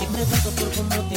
[0.00, 1.11] en tipo un niño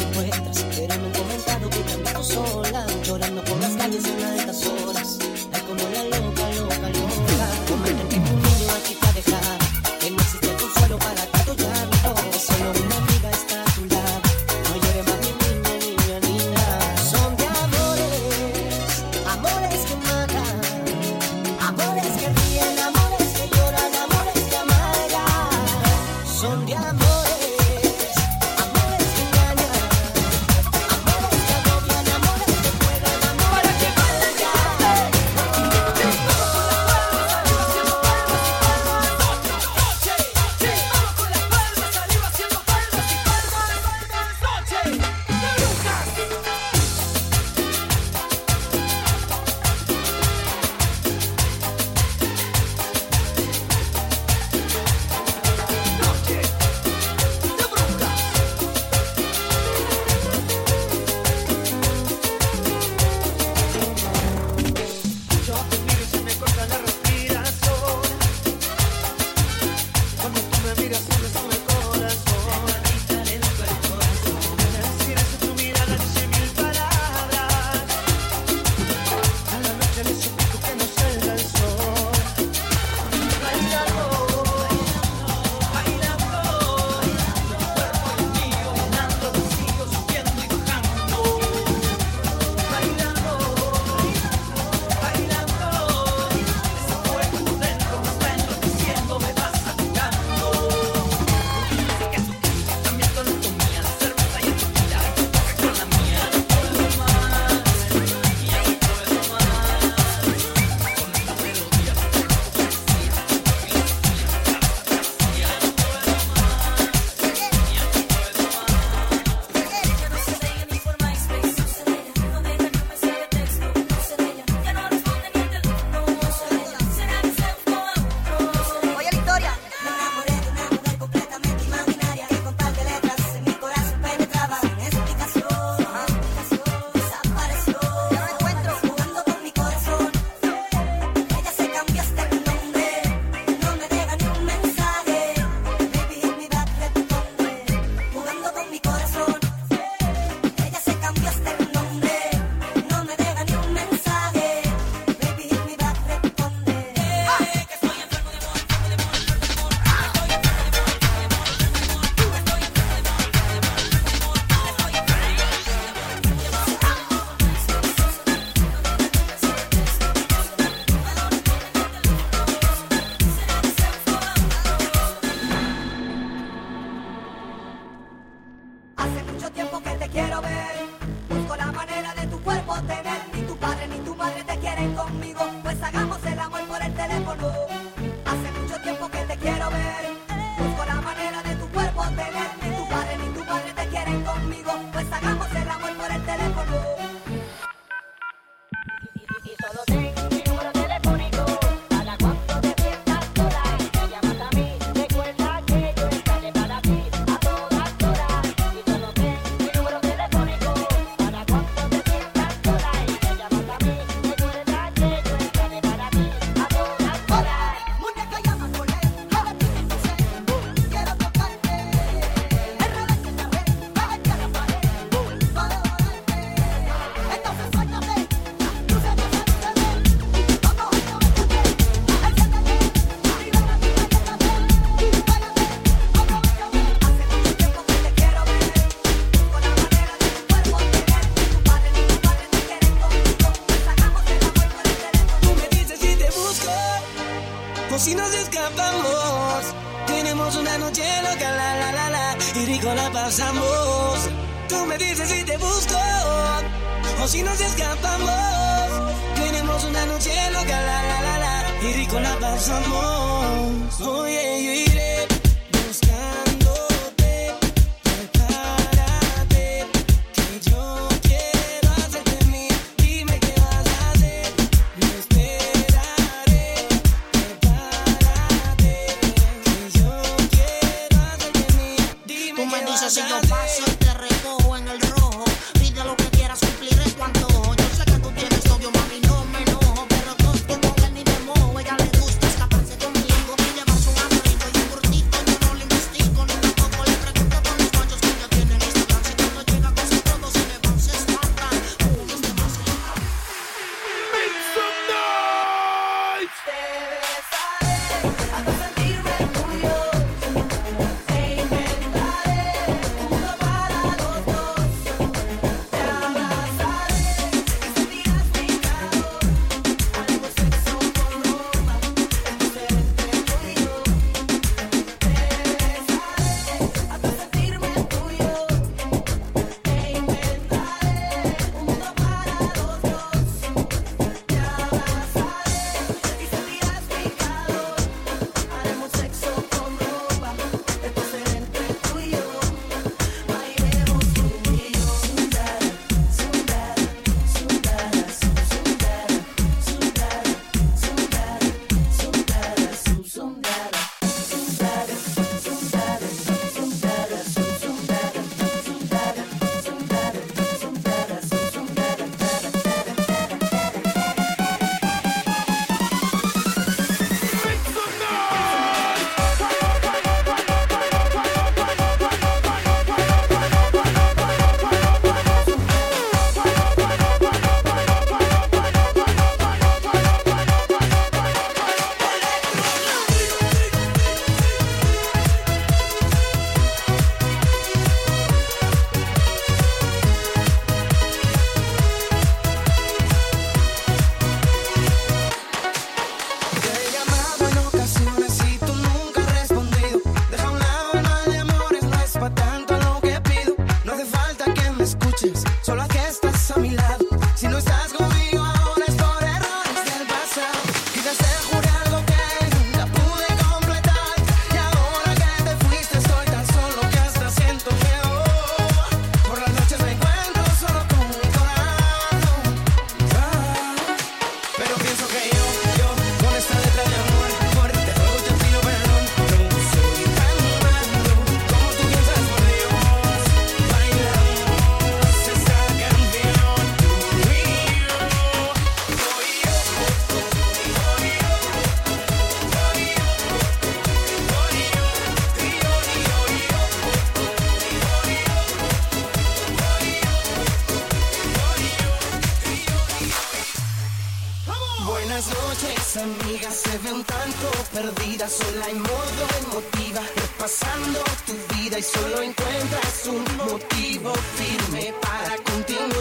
[455.36, 462.04] Las noches amigas se ven tanto perdidas, sola y modo emotiva, repasando tu vida y
[462.04, 466.13] solo encuentras un motivo firme para continuar.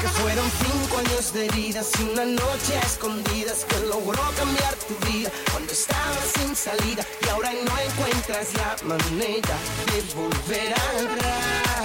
[0.00, 4.94] Que fueron cinco años de heridas y una noche a escondidas que logró cambiar tu
[5.12, 9.56] vida cuando estabas sin salida y ahora no encuentras la manera
[9.92, 11.81] de volver atrás.